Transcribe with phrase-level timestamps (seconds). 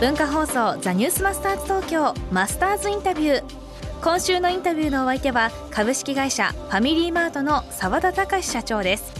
[0.00, 3.44] 文化放送ザニュースマスターズ東京マスターズインタビュー。
[4.02, 9.12] 今週のインタビューのお相手は株式会社ファミリーマートの澤田隆社長です。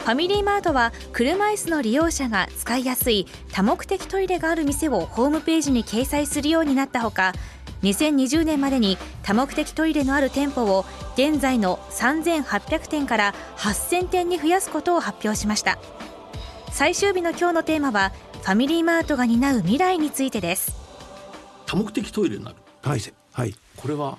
[0.00, 7.32] ファミリーマートは車椅子の利用者が使いやすい多目的トイレがある店をホームページに掲載するようになったほか
[7.82, 15.78] 2020年までに多目的トイレのある店舗を現在の3800店から8000店に増やすことを発表しました。
[16.78, 20.76] 最終日の今日のテーマはファミリーマートが担う未来についてです。
[21.66, 22.56] 多目的トイレになる。
[22.84, 23.00] はい、
[23.32, 24.16] はい、これは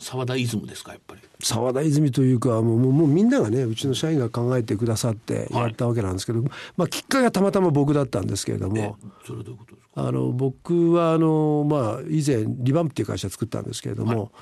[0.00, 1.20] 沢田イズムですかやっぱり。
[1.40, 6.42] 沢田泉というかもうもうもうみんながねうちの社員が考えてくださってやったわけなんですけど、
[6.76, 10.08] まあ、きっかけはたまたま僕だったんですけれどえもそれはどういうことですか？
[10.08, 14.32] あの僕はあの、まあ、以前リバンプっていう会社作ったんですけれども、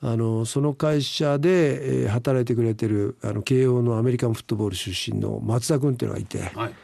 [0.00, 6.74] あのその会社で、えー働いてくれてるあの慶応のアメリカンフットボール出身の松田君っていうのがいて、はい。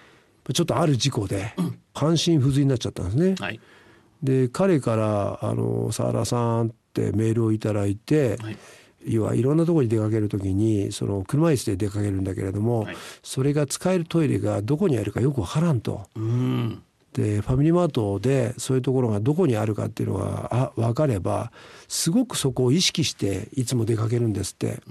[0.52, 1.54] ちょっとある事故で
[1.94, 3.34] 半身不随になっちゃったんですね。
[3.38, 3.60] はい。
[4.22, 8.58] で彼からあの「沢田さん」ってメールをいただいて、はい。
[9.06, 12.96] 要はいろんなところに出かける時にその車椅子で出かけるんだけれども、はい。
[13.22, 16.06] それが使えるトイレがどこにあるかよくわからんと。
[16.16, 16.82] うん
[17.14, 21.52] でファミリーマートでそういうところがどこにあるかっていうのがあ分かれば
[21.88, 24.82] すごくそこを意識していつも出かけるんですって、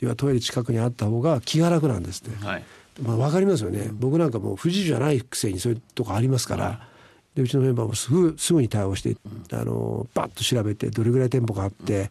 [0.00, 2.44] 要はトイレ近くにあった方が気が楽なんですって。
[2.44, 2.64] はい。
[3.02, 6.88] まあ、分かりますよね、僕なんかもう不自由じゃないくせにそういうとこありますから、
[7.34, 9.16] でうちのメンバーもすぐすぐに対応して、
[9.52, 12.10] あのバッと調べてどれぐらい店舗があって、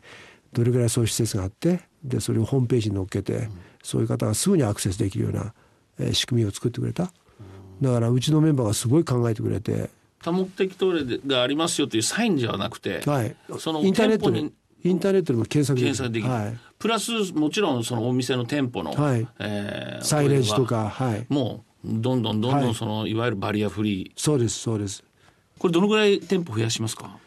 [0.53, 3.50] どれぐらいそういう施設があってでそれをホームページに載っけて、
[3.84, 5.53] そういう方がすぐにアクセスできるような、
[6.00, 7.12] えー仕組みを作ってくれた
[7.81, 9.90] だからうちのメンバーがすごい考えてくれて、
[10.24, 14.51] 多目的トイレがありますよというサインではなくて、はい、そのインターネットに
[14.84, 15.96] インターネットでも検索できる。
[15.96, 19.28] 検索できる、はい、プラスもちろんそのお店の店舗の、はい。
[19.40, 22.72] えーサイレージとか、はい、もうどんどんどんどはい。
[22.72, 24.12] んその、い、わゆるバリアフリー。
[24.16, 25.03] そうですそうです。
[25.59, 27.18] これどのぐらい店舗増やしますか？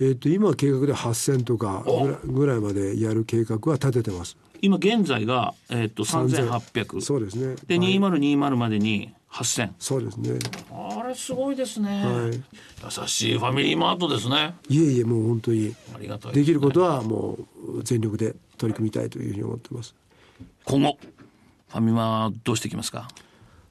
[0.00, 4.36] えっ、と今は計画で8000とかぐらいぐらいまでやる計画は立ててます。
[4.60, 7.56] 今現在が、えー、と3800そうですね。
[7.66, 7.98] で、はい。
[7.98, 10.38] 2020までに8000そうですね。
[10.70, 12.42] あれすごいですね、はい。
[13.00, 14.54] 優しいファミリーマートですね。
[14.68, 15.74] いえいえもう本当に。
[15.94, 19.94] ありがたいできることはもう全力で取り組みたいというふうに思ってます。
[20.64, 20.98] 今後
[21.68, 23.08] ファミマはどうしていきますか？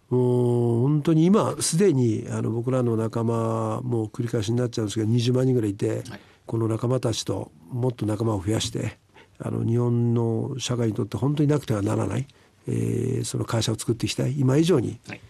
[0.09, 6.03] もう本当に今すでにあの僕らの仲間もう繰り返しになっちゃうんですけど20万人ぐらいいて、
[6.47, 8.97] この仲間たちともっと仲間を増やして
[9.38, 12.28] あの日本の社会にとって本当になくてはならない、
[12.67, 15.22] えーその会社を作っていきたい今以上に、はい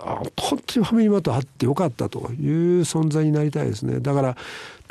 [0.00, 4.00] あ本当にファミリーマートあってよかったという存在になりたいですね。
[4.00, 4.36] だから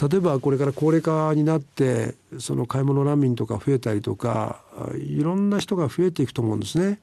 [0.10, 4.62] 例えばこれから高齢化になってその買い物難民とか増えたりとか
[4.98, 7.00] いろんな人が増えていくと思うんですね。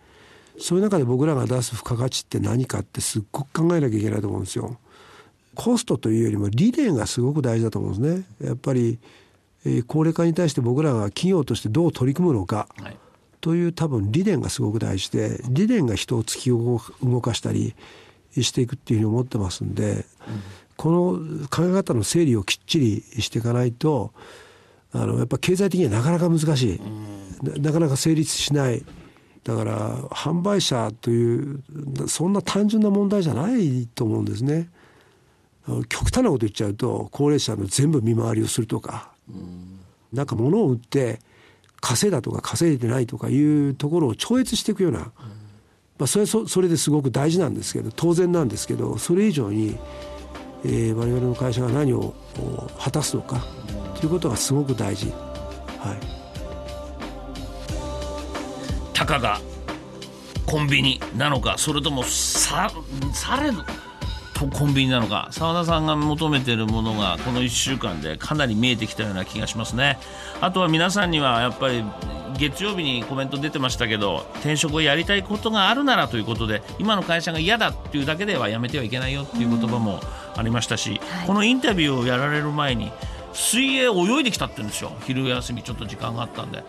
[0.59, 4.77] そういう中で僕らが出す付加価値って何かってすっごく考えなきゃいけないと思うんですよ。
[5.55, 8.49] コストというよりも理念がすごく大事だと思うんですね。
[8.49, 8.99] やっぱり、
[9.65, 12.97] え高齢化に対して僕らが企業としてどう取り組むのか、はい。
[13.43, 17.75] という多分理念がすごく大事で理念が人を突き動かしたり
[18.41, 20.07] していくっていうふうに思ってますんで、
[20.77, 24.13] この考え方の整理をきっちりしていかないと
[24.93, 26.81] あのやっぱ経済的にはなかなか難しい、
[27.43, 28.85] ななかなか成立しない。
[29.43, 31.61] だから販売者という
[32.07, 34.71] そんな単純な問題じゃないと思うんですね。
[35.89, 39.11] 極端なこと言っちゃうと高齢者の全部見回りをするとか、
[40.13, 41.19] なんか物を売って
[41.83, 45.01] 稼いだとか稼いでないとかいうところを超越していくような、
[45.99, 49.77] まあ、それはそそれですごく大事なんですけど当然なんですけどそれ以上に、
[50.65, 53.45] えー我々の会社が何をお果たすのか
[53.97, 55.11] ということがすごく大事。
[55.79, 56.23] はい
[58.93, 59.41] たかが
[60.47, 62.71] コンビニなのかそれともさ
[63.13, 63.92] されどと
[64.51, 69.99] コンビニなのか澤田さんが求めているものがこの1週間でかなり見えてきたような気がしますね。
[70.41, 71.85] あとは皆さんにはやっぱり
[72.39, 80.01] 月曜日にコメント出てましたけど転職をやりたいことがあるならということで今の会社が嫌だっていうだけではやめてはいけないよっていう言葉も
[80.35, 82.91] ありましたし、このインタビューをやられる前に
[83.35, 84.93] 水泳泳いできたって言うんですよ。
[85.07, 86.65] 昼休みちょっと時間があったんで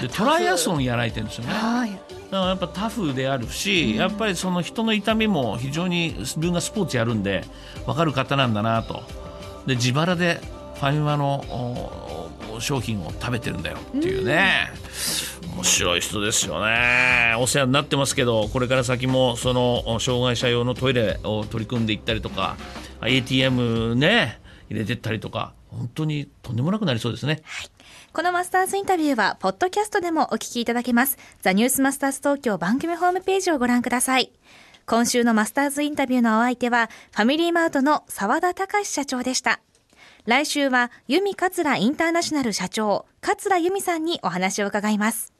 [0.00, 1.52] でトライアスロンやられてるんですよね。
[1.52, 1.90] はい。
[1.90, 2.00] だか
[2.30, 7.44] らやっぱタフであるし、やっぱりその人の痛みも非常に自分がスポーツやるんで
[7.86, 9.02] 分かる方なんだなと。
[9.66, 10.40] で自腹で
[10.74, 14.70] ファミマの商品を食べてるんだよっていうね、
[15.54, 17.34] 面白い人ですよね。
[17.38, 22.56] お世話になってますけどこれから先もそのお障害者用のトイレを取り組んでいったりとか
[23.02, 27.70] ATM ね入れてったりとか本当にとんでもなくなりそうですね、はい、
[28.12, 31.18] このマスターズインタビューはポッドキャストでもお聞きいただけます。
[31.42, 34.32] ザニュースマスターズ東京番組ホームページをご覧ください。
[34.86, 39.60] 今週のマスターズインタビューのお相手はファミリーマートの澤田隆社長でした。
[40.24, 45.35] 来週は由美桂インターナショナル社長桂由美さんにお話を伺います。